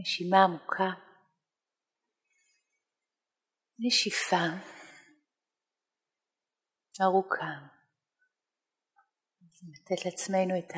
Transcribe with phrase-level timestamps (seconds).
[0.00, 0.90] נשימה עמוקה,
[3.78, 4.44] נשיפה
[7.02, 7.52] ארוכה.
[9.72, 10.72] לתת לעצמנו את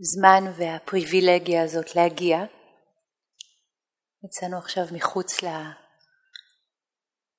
[0.00, 2.38] הזמן והפריבילגיה הזאת להגיע.
[4.24, 5.42] יצאנו עכשיו מחוץ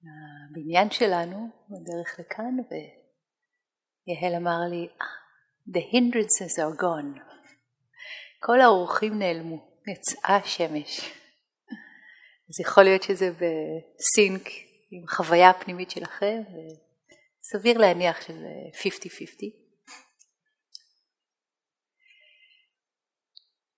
[0.03, 4.89] לבניין שלנו, בדרך לכאן, ויהל אמר לי,
[5.69, 7.19] The hindrances are gone.
[8.39, 10.99] כל האורחים נעלמו, יצאה השמש.
[12.49, 14.47] אז יכול להיות שזה בסינק
[14.91, 19.67] עם החוויה הפנימית שלכם, וסביר להניח שזה 50-50.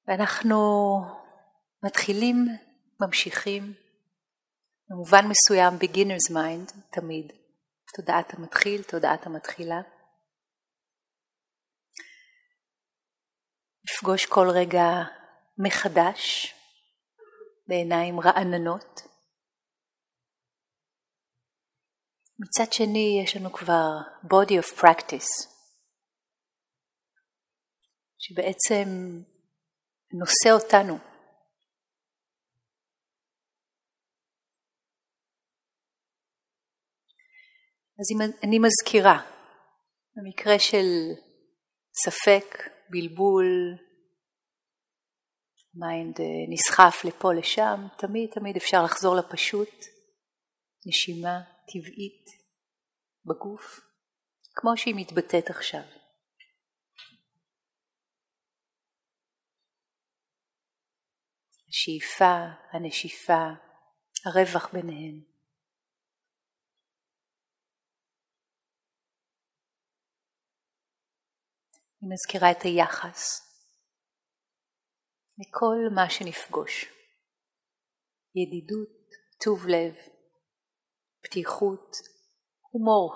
[0.07, 0.57] ואנחנו
[1.83, 2.35] מתחילים,
[3.01, 3.73] ממשיכים,
[4.89, 7.31] במובן מסוים beginner's mind תמיד,
[7.95, 9.81] תודעת המתחיל, תודעת המתחילה.
[13.83, 14.83] לפגוש כל רגע
[15.59, 16.53] מחדש
[17.67, 19.01] בעיניים רעננות.
[22.39, 23.89] מצד שני יש לנו כבר
[24.23, 25.59] body of practice
[28.19, 28.87] שבעצם
[30.13, 30.93] נושא אותנו.
[37.99, 39.19] אז אם אני מזכירה,
[40.15, 40.85] במקרה של
[42.03, 42.45] ספק,
[42.89, 43.45] בלבול,
[45.73, 49.85] mind אה, נסחף לפה לשם, תמיד תמיד אפשר לחזור לפשוט,
[50.85, 52.25] נשימה טבעית
[53.25, 53.79] בגוף,
[54.55, 55.83] כמו שהיא מתבטאת עכשיו.
[61.69, 62.35] השאיפה,
[62.71, 63.43] הנשיפה,
[64.25, 65.21] הרווח ביניהן.
[72.01, 73.48] אני מזכירה את היחס
[75.39, 76.85] לכל מה שנפגוש.
[78.35, 78.89] ידידות,
[79.43, 79.95] טוב לב,
[81.23, 81.91] פתיחות,
[82.71, 83.13] הומור,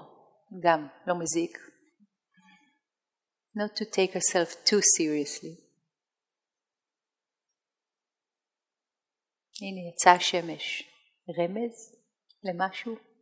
[0.64, 1.58] גם לא מזיק.
[3.58, 5.64] Not to take ourselves too seriously.
[9.62, 10.84] הנה יצא השמש,
[11.40, 11.96] רמז
[12.44, 13.13] למשהו?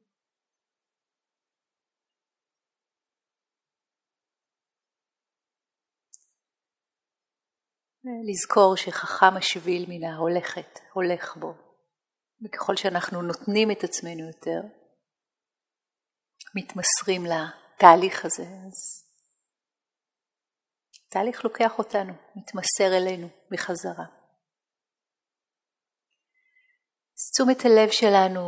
[8.04, 11.54] לזכור שחכם השביל מן ההולכת, הולך בו.
[12.44, 14.62] וככל שאנחנו נותנים את עצמנו יותר,
[16.56, 19.08] מתמסרים לתהליך הזה, אז
[21.10, 24.06] תהליך לוקח אותנו, מתמסר אלינו בחזרה.
[27.18, 28.42] אז תשומת הלב שלנו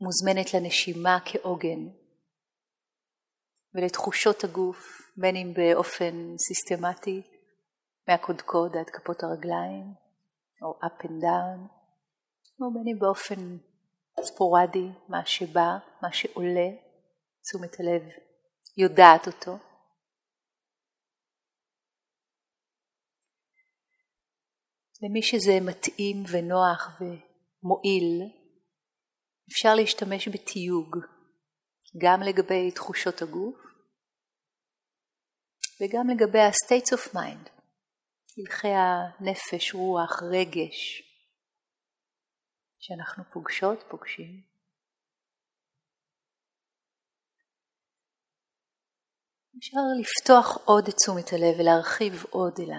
[0.00, 1.88] מוזמנת לנשימה כעוגן
[3.74, 4.78] ולתחושות הגוף,
[5.16, 7.22] בין אם באופן סיסטמטי
[8.08, 9.94] מהקודקוד עד כפות הרגליים,
[10.62, 11.60] או up and down,
[12.60, 13.56] או בין אם באופן
[14.20, 15.70] ספורדי, מה שבא,
[16.02, 16.68] מה שעולה,
[17.42, 18.02] תשומת הלב
[18.76, 19.52] יודעת אותו.
[25.02, 28.22] למי שזה מתאים ונוח ומועיל,
[29.52, 30.96] אפשר להשתמש בתיוג
[32.02, 33.60] גם לגבי תחושות הגוף
[35.80, 37.51] וגם לגבי ה-states of mind,
[38.38, 41.02] הלכי הנפש, רוח, רגש,
[42.78, 44.52] שאנחנו פוגשות, פוגשים.
[49.58, 52.72] אפשר לפתוח עוד את תשומת הלב ולהרחיב עוד אל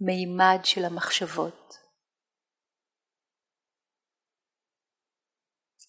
[0.00, 1.74] המימד של המחשבות,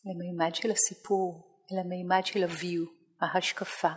[0.05, 2.89] למימד של הסיפור, אל המימד של ה-view,
[3.22, 3.94] ההשקפה,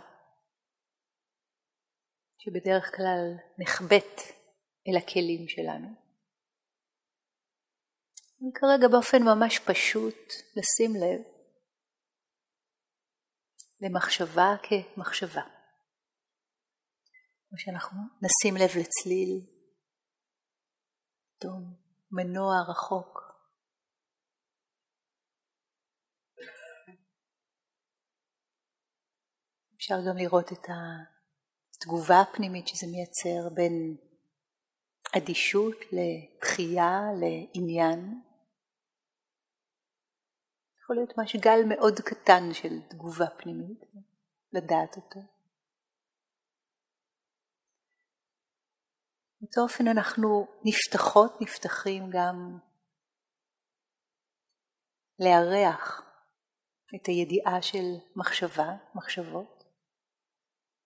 [2.37, 4.32] שבדרך כלל נחבט
[4.87, 5.87] אל הכלים שלנו.
[8.43, 11.21] וכרגע באופן ממש פשוט לשים לב
[13.81, 15.41] למחשבה כמחשבה.
[17.49, 19.31] כמו שאנחנו נשים לב לצליל,
[21.37, 21.75] פתאום
[22.11, 23.23] מנוע רחוק.
[29.75, 30.65] אפשר גם לראות את
[31.75, 33.97] התגובה הפנימית שזה מייצר בין
[35.17, 38.21] אדישות לדחייה לעניין.
[40.79, 43.81] יכול להיות ממש גל מאוד קטן של תגובה פנימית,
[44.53, 45.19] לדעת אותו.
[49.41, 52.59] באותו אופן אנחנו נפתחות, נפתחים גם
[55.19, 56.01] לארח
[56.95, 57.85] את הידיעה של
[58.15, 59.63] מחשבה, מחשבות,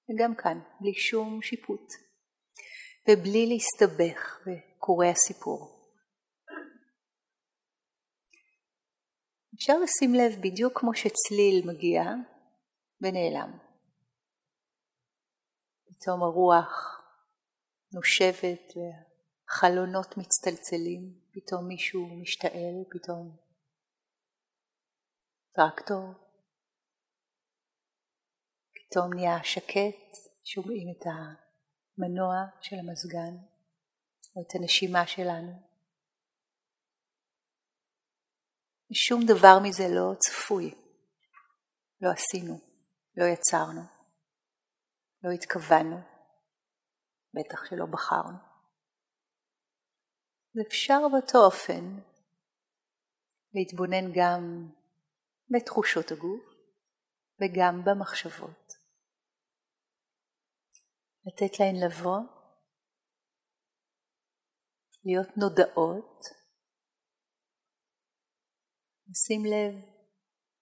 [0.09, 2.06] וגם כאן, בלי שום שיפוט,
[3.09, 5.77] ובלי להסתבך בקורי הסיפור.
[9.55, 12.03] אפשר לשים לב בדיוק כמו שצליל מגיע
[13.01, 13.59] ונעלם.
[15.85, 17.01] פתאום הרוח
[17.91, 23.37] נושבת וחלונות מצטלצלים, פתאום מישהו משתעל, פתאום
[25.51, 26.13] טרקטור,
[28.75, 31.46] פתאום נהיה שקט, שומעים את ה...
[31.97, 33.37] המנוע של המזגן
[34.35, 35.53] או את הנשימה שלנו.
[38.91, 40.87] ושום דבר מזה לא צפוי.
[42.01, 42.59] לא עשינו,
[43.17, 43.81] לא יצרנו,
[45.23, 45.97] לא התכוונו,
[47.33, 48.37] בטח שלא בחרנו.
[50.55, 51.99] ואפשר באותו אופן
[53.53, 54.71] להתבונן גם
[55.49, 56.45] בתחושות הגוף
[57.41, 58.66] וגם במחשבות.
[61.27, 62.19] לתת להן לבוא,
[65.05, 66.19] להיות נודעות
[69.09, 69.73] נשים לב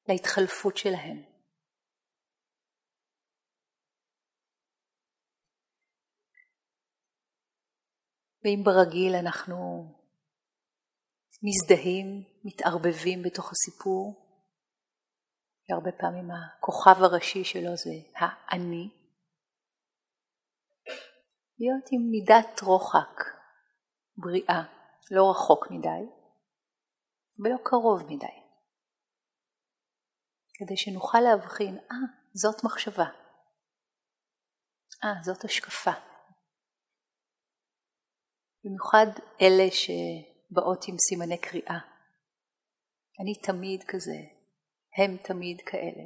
[0.09, 1.35] להתחלפות שלהם.
[8.43, 9.55] ואם ברגיל אנחנו
[11.43, 12.07] מזדהים,
[12.45, 14.25] מתערבבים בתוך הסיפור,
[15.69, 18.89] והרבה פעמים הכוכב הראשי שלו זה האני,
[21.59, 23.21] להיות עם מידת רוחק,
[24.17, 24.63] בריאה,
[25.11, 26.03] לא רחוק מדי,
[27.39, 28.37] ולא קרוב מדי,
[30.53, 33.09] כדי שנוכל להבחין, אה, ah, זאת מחשבה,
[35.03, 35.91] אה, ah, זאת השקפה.
[38.65, 39.07] במיוחד
[39.41, 41.79] אלה שבאות עם סימני קריאה.
[43.21, 44.17] אני תמיד כזה,
[44.97, 46.03] הם תמיד כאלה.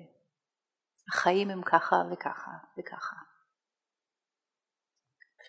[1.14, 3.29] החיים הם ככה וככה וככה.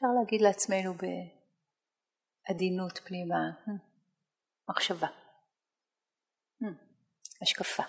[0.00, 0.94] אפשר להגיד לעצמנו
[2.48, 3.70] בעדינות פנימה, hmm,
[4.68, 5.06] מחשבה.
[6.62, 6.66] Hmm.
[7.42, 7.82] השקפה.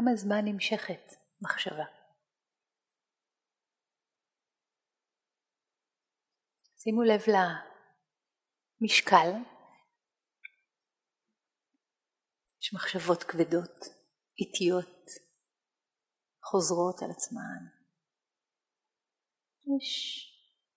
[0.00, 1.84] כמה זמן נמשכת מחשבה.
[6.76, 7.20] שימו לב
[8.80, 9.30] למשקל.
[12.60, 13.78] יש מחשבות כבדות,
[14.38, 15.06] איטיות,
[16.44, 17.60] חוזרות על עצמן.
[19.76, 20.24] יש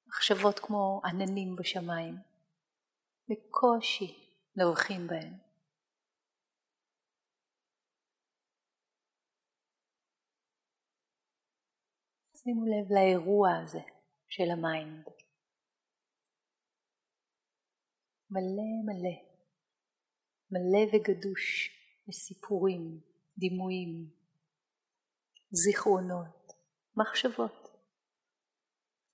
[0.08, 2.16] מחשבות כמו עננים בשמיים,
[3.30, 5.50] בקושי נובחים בהם.
[12.44, 13.80] שימו לב לאירוע הזה
[14.30, 15.06] של ה mind.
[18.30, 19.18] מלא מלא,
[20.52, 21.70] מלא וגדוש
[22.08, 23.00] בסיפורים,
[23.38, 24.10] דימויים,
[25.52, 26.54] זיכרונות,
[26.96, 27.68] מחשבות,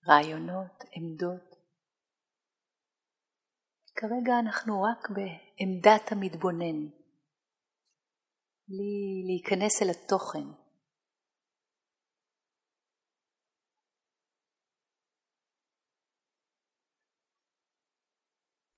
[0.07, 1.55] רעיונות, עמדות.
[3.95, 6.89] כרגע אנחנו רק בעמדת המתבונן,
[8.67, 10.66] בלי להיכנס אל התוכן.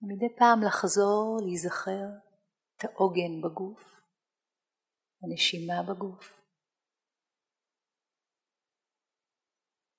[0.10, 2.08] מדי פעם לחזור, להיזכר
[2.78, 3.82] את העוגן בגוף,
[5.24, 6.42] הנשימה בגוף.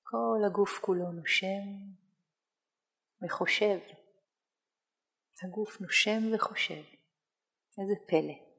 [0.03, 1.67] כל הגוף כולו נושם
[3.23, 3.79] וחושב.
[5.43, 6.83] הגוף נושם וחושב.
[7.79, 8.50] איזה פלא.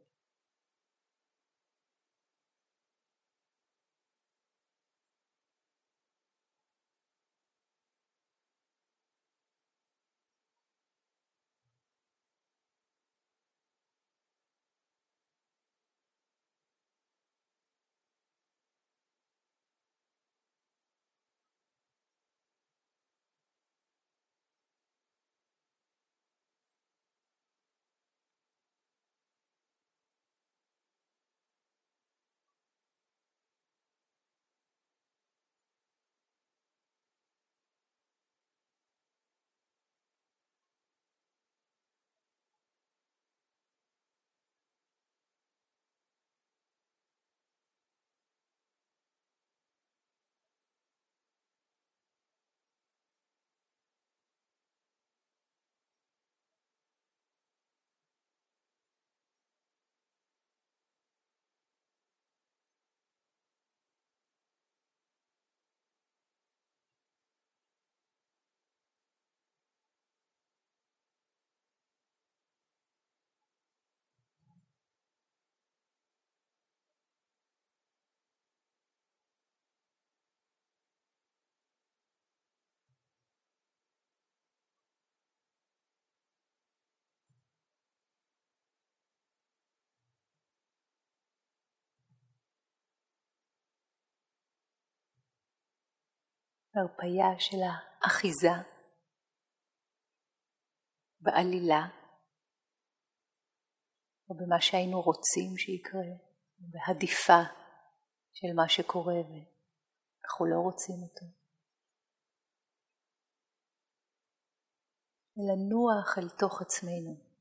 [96.75, 98.73] הרפייה של האחיזה
[101.21, 101.83] בעלילה,
[104.29, 106.11] או במה שהיינו רוצים שיקרה,
[106.59, 107.43] בהדיפה
[108.33, 111.27] של מה שקורה ואנחנו לא רוצים אותו.
[115.37, 117.33] לנוח אל תוך עצמנו.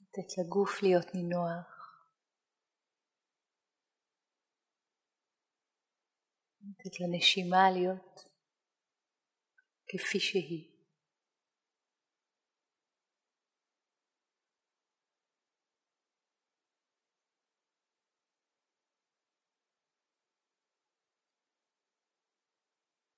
[0.00, 1.71] לתת לגוף להיות נינוח.
[6.86, 8.20] לתת לנשימה להיות
[9.88, 10.72] כפי שהיא.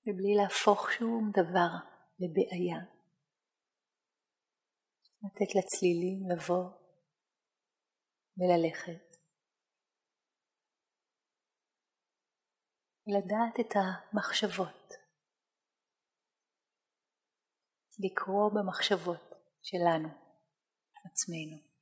[0.06, 1.70] ובלי להפוך שום דבר
[2.18, 2.78] לבעיה.
[5.24, 6.70] לתת לצלילים לבוא
[8.38, 9.03] וללכת.
[13.06, 14.92] לדעת את המחשבות,
[17.98, 20.08] לקרוא במחשבות שלנו,
[21.04, 21.74] עצמנו.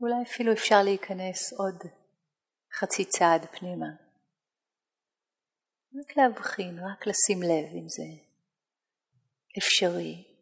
[0.00, 1.82] אולי אפילו אפשר להיכנס עוד
[2.72, 4.01] חצי צעד פנימה.
[6.00, 8.08] רק להבחין, רק לשים לב אם זה
[9.58, 10.32] אפשרי.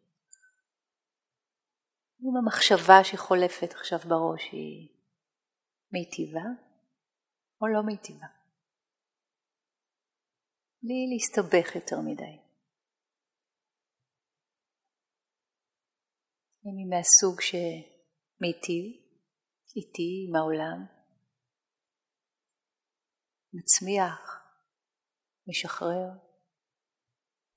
[2.21, 4.89] אם המחשבה שחולפת עכשיו בראש היא
[5.91, 6.47] מיטיבה
[7.61, 8.27] או לא מיטיבה.
[10.83, 12.37] בלי להסתבך יותר מדי.
[16.65, 18.85] אם היא מהסוג שמיטיב,
[19.75, 20.85] איתי עם העולם,
[23.53, 24.40] מצמיח,
[25.47, 26.09] משחרר,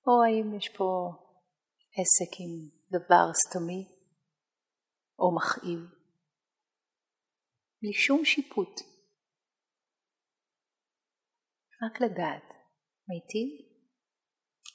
[0.06, 1.10] או האם יש פה
[1.92, 3.82] עסק עם דבר סתמי
[5.18, 5.80] או מכאיב,
[7.82, 8.80] בלי שום שיפוט.
[11.82, 12.54] רק לדעת,
[13.08, 13.66] מיטיב,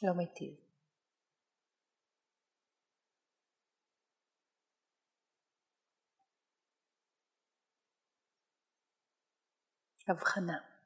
[0.03, 0.69] לא מיטיב.
[10.09, 10.78] הבחנה.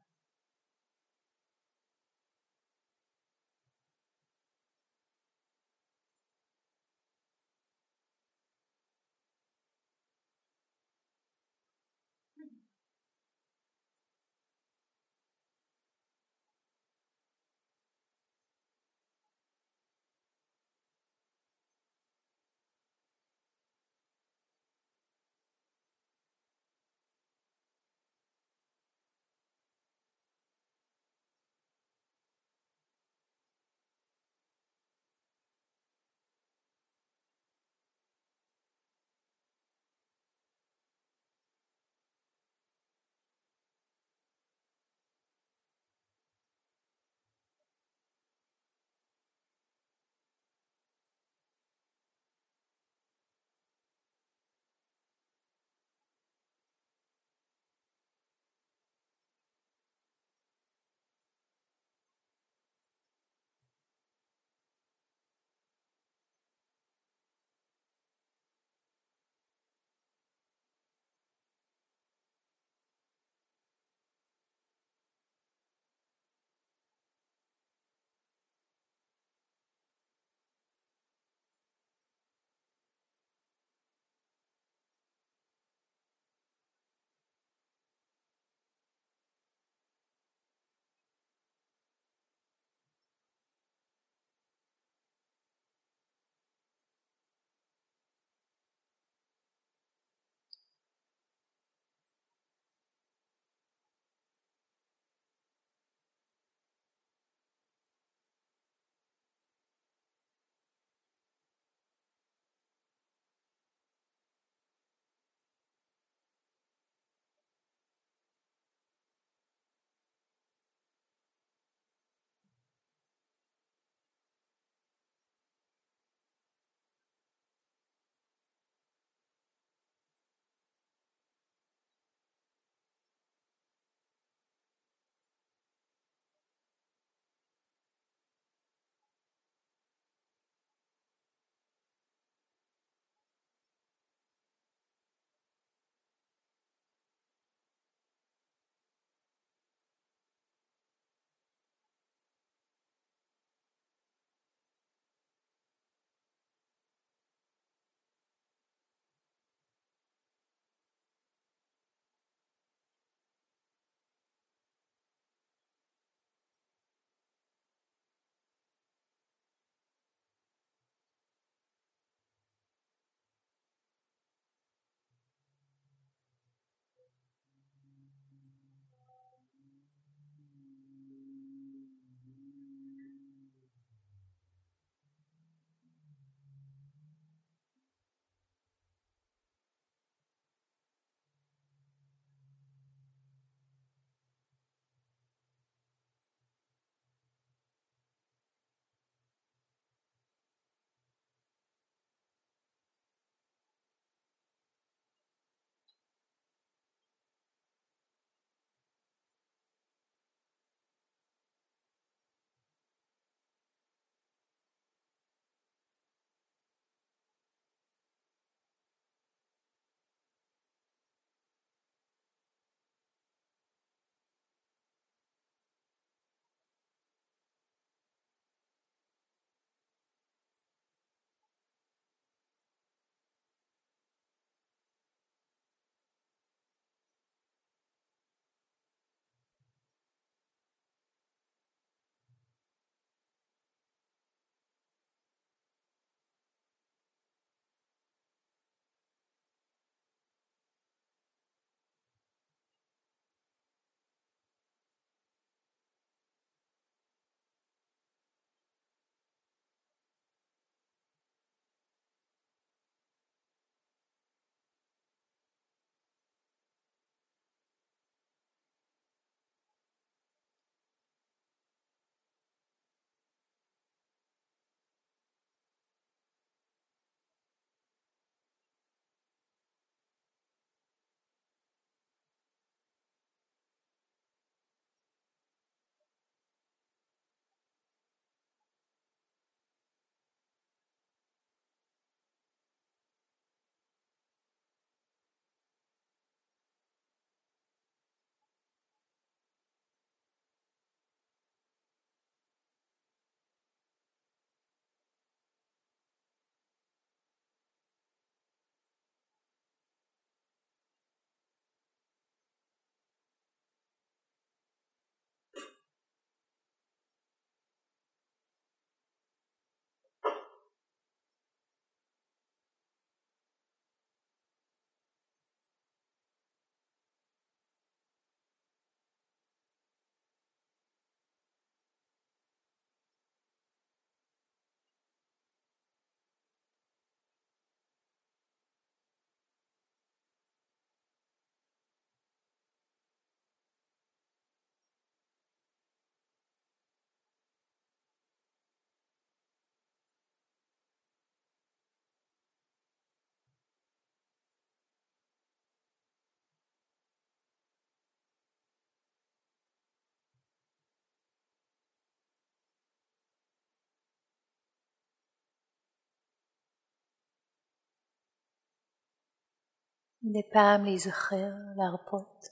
[370.26, 372.44] מדי פעם להיזכר, להרפות.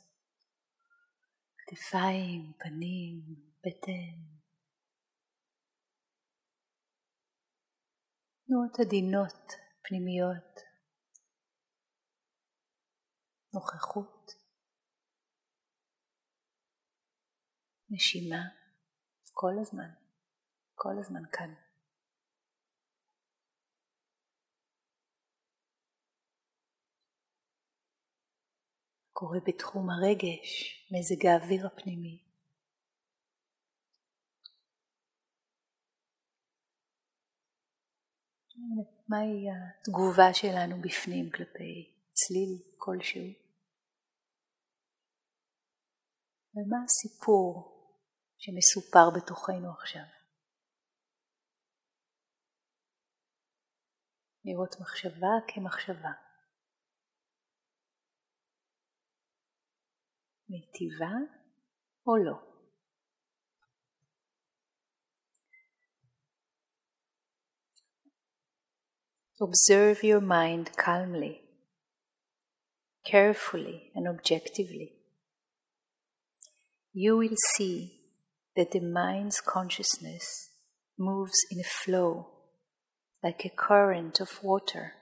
[1.57, 3.21] כתפיים, פנים,
[3.65, 4.17] בטן.
[8.45, 9.51] תנועות עדינות,
[9.83, 10.59] פנימיות.
[13.53, 14.31] נוכחות.
[17.89, 18.43] נשימה.
[19.33, 19.89] כל הזמן.
[20.75, 21.70] כל הזמן כאן.
[29.21, 30.49] קורה בתחום הרגש,
[30.91, 32.23] מזג האוויר הפנימי.
[39.09, 41.73] מהי התגובה שלנו בפנים כלפי
[42.13, 43.31] צליל כלשהו?
[46.55, 47.51] ומה הסיפור
[48.37, 50.07] שמסופר בתוכנו עכשיו?
[54.45, 56.30] לראות מחשבה כמחשבה.
[60.50, 61.12] מיטיבה
[62.06, 62.36] או לא.
[69.38, 71.42] Observe your mind calmly,
[73.04, 74.88] carefully, and objectively.
[76.94, 77.76] You will see
[78.56, 80.24] that the mind's consciousness
[80.98, 82.36] moves in a flow
[83.22, 84.94] like a current of water,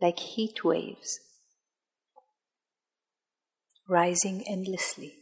[0.00, 1.18] like heat waves,
[3.87, 5.15] rising endlessly.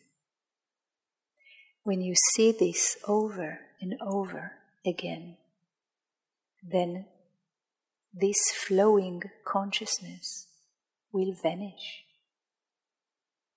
[1.83, 4.53] When you see this over and over
[4.85, 5.37] again,
[6.63, 7.05] then
[8.11, 10.47] this flowing consciousness
[11.11, 12.05] will vanish.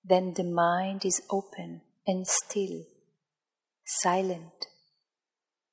[0.03, 2.85] Then the mind is open and still,
[3.83, 4.67] silent,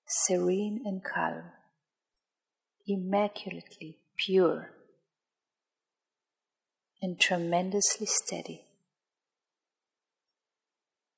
[0.07, 1.43] serene and calm,
[2.87, 4.71] immaculately pure,
[7.03, 8.63] and tremendously steady.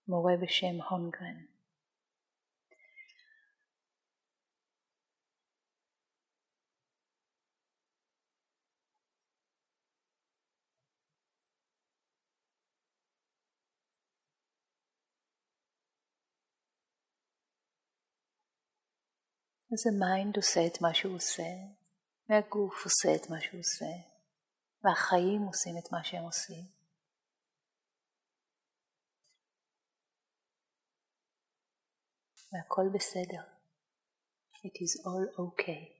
[0.09, 1.44] מורה בשם הונגרן.
[19.73, 21.42] אז ה mind עושה את מה שהוא עושה,
[22.29, 23.92] והגוף עושה את מה שהוא עושה,
[24.85, 26.78] והחיים עושים את מה שהם עושים.
[32.53, 33.43] והכל בסדר.
[34.65, 35.99] It is all okay.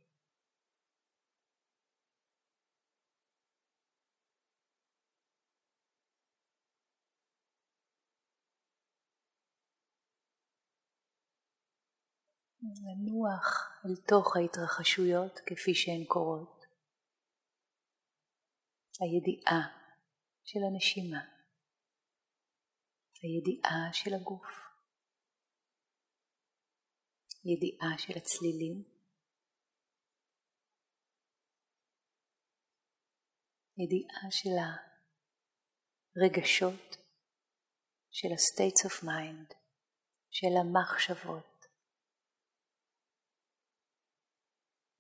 [12.63, 13.47] לנוח
[13.85, 16.59] אל תוך ההתרחשויות כפי שהן קורות.
[19.01, 19.63] הידיעה
[20.45, 21.21] של הנשימה,
[23.23, 24.68] הידיעה של הגוף,
[27.45, 28.85] ידיעה של הצלילים,
[33.79, 34.57] ידיעה של
[36.17, 36.97] הרגשות,
[38.11, 39.55] של ה-states of mind,
[40.31, 41.59] של המחשבות.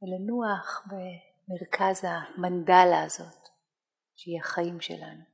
[0.02, 3.48] ולנוח במרכז המנדלה הזאת,
[4.16, 5.24] שהיא החיים שלנו.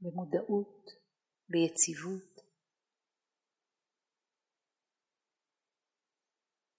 [0.00, 0.90] במודעות,
[1.48, 2.40] ביציבות,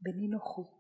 [0.02, 0.79] בנינוחות.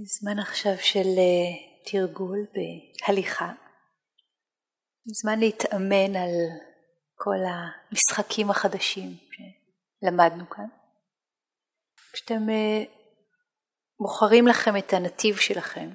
[0.00, 3.52] זמן עכשיו של אה, תרגול בהליכה.
[5.06, 6.30] זמן להתאמן על
[7.14, 9.16] כל המשחקים החדשים
[10.00, 10.66] שלמדנו כאן.
[12.12, 12.84] כשאתם אה,
[14.00, 15.90] בוחרים לכם את הנתיב שלכם,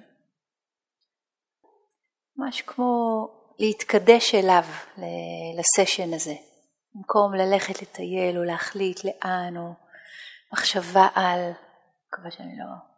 [2.38, 3.28] ממש כמו
[3.60, 4.64] להתקדש אליו,
[5.58, 6.36] לסשן הזה,
[6.96, 9.74] במקום ללכת לטייל או להחליט לאן או
[10.54, 11.52] מחשבה על,
[12.08, 12.97] מקווה שאני לא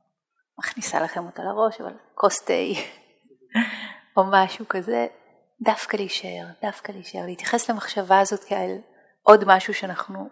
[0.60, 2.54] מכניסה לכם אותה לראש, אבל כוס תה
[4.18, 5.08] או משהו כזה,
[5.62, 8.78] דווקא להישאר, דווקא להישאר, להתייחס למחשבה הזאת כאל
[9.24, 10.30] עוד משהו שאנחנו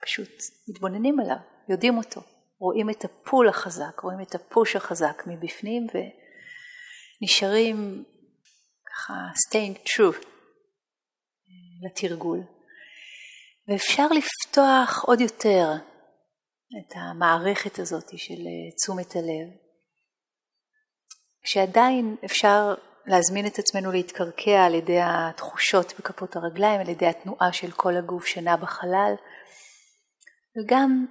[0.00, 0.30] פשוט
[0.68, 1.36] מתבוננים עליו,
[1.68, 2.20] יודעים אותו,
[2.58, 5.86] רואים את הפול החזק, רואים את הפוש החזק מבפנים
[7.20, 8.04] ונשארים
[8.86, 10.26] ככה staying true
[11.82, 12.40] לתרגול.
[13.68, 15.66] ואפשר לפתוח עוד יותר
[16.76, 19.48] את המערכת הזאת של אה, תשומת הלב,
[21.42, 22.74] כשעדיין אפשר
[23.06, 28.26] להזמין את עצמנו להתקרקע על ידי התחושות בכפות הרגליים, על ידי התנועה של כל הגוף
[28.26, 29.12] שנע בחלל,
[30.56, 31.06] וגם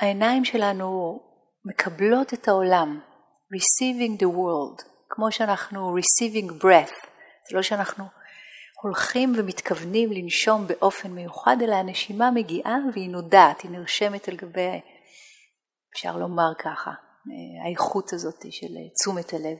[0.00, 1.20] העיניים שלנו
[1.64, 3.00] מקבלות את העולם,
[3.54, 7.06] receiving the world, כמו שאנחנו receiving breath,
[7.50, 8.04] זה לא שאנחנו
[8.82, 14.80] הולכים ומתכוונים לנשום באופן מיוחד, אלא הנשימה מגיעה והיא נודעת, היא נרשמת על גבי
[15.94, 16.90] אפשר לומר ככה,
[17.64, 18.66] האיכות הזאת של
[19.00, 19.56] תשומת הלב.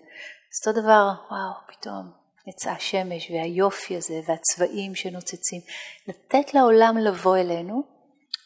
[0.52, 2.12] אז אותו דבר, וואו, פתאום
[2.48, 5.60] יצאה השמש והיופי הזה והצבעים שנוצצים.
[6.08, 7.82] לתת לעולם לבוא אלינו,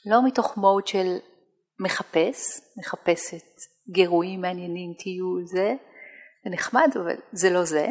[0.06, 1.16] לא מתוך מוד של
[1.80, 3.46] מחפש, מחפשת
[3.90, 5.74] גירויים מעניינים, טיול, זה,
[6.44, 7.86] זה נחמד, אבל זה לא זה,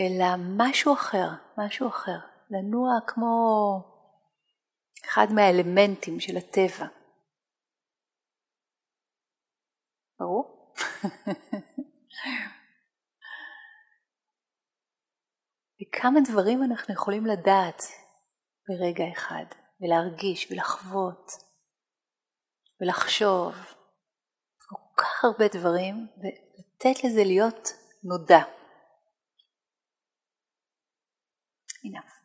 [0.00, 1.28] אלא משהו אחר,
[1.58, 2.18] משהו אחר.
[2.50, 3.28] לנוע כמו
[5.04, 6.86] אחד מהאלמנטים של הטבע.
[10.18, 10.74] ברור?
[15.80, 17.82] וכמה דברים אנחנו יכולים לדעת
[18.68, 19.44] ברגע אחד,
[19.80, 21.32] ולהרגיש ולחוות
[22.80, 23.54] ולחשוב,
[24.68, 27.68] כל כך הרבה דברים, ולתת לזה להיות
[28.04, 28.58] נודע.
[31.84, 32.17] enough.